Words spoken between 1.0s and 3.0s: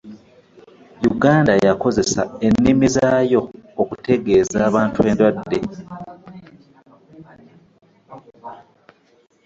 Uganda yakozesa ennimi